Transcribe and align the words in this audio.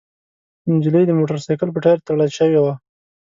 نجلۍ 0.73 1.03
د 1.07 1.11
موټرسايکل 1.19 1.69
په 1.73 1.79
ټاير 1.83 1.99
تړل 2.07 2.29
شوې 2.37 2.59
وه. 2.63 2.73